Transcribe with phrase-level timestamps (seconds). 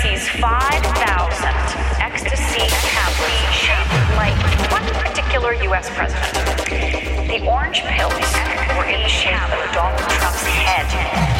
[0.00, 1.44] sees 5,000
[2.00, 4.34] ecstasy tablets shaped like
[4.72, 5.90] one particular U.S.
[5.90, 7.28] president.
[7.28, 8.14] The orange pills
[8.78, 11.31] were in the shape of Donald Trump's head.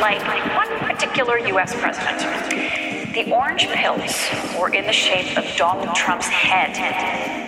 [0.00, 0.24] Like
[0.54, 1.74] one particular U.S.
[1.74, 3.14] president.
[3.14, 4.28] The orange pills
[4.58, 7.43] were in the shape of Donald Trump's head.